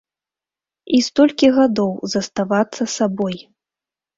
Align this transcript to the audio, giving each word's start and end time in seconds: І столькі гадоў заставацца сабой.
І 0.99 1.01
столькі 1.09 1.47
гадоў 1.57 1.91
заставацца 2.15 2.83
сабой. 2.99 3.35